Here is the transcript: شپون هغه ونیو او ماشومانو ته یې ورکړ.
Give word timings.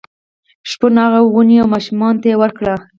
شپون 0.69 0.93
هغه 1.03 1.19
ونیو 1.23 1.61
او 1.63 1.71
ماشومانو 1.75 2.21
ته 2.21 2.25
یې 2.29 2.35
ورکړ. 2.41 2.65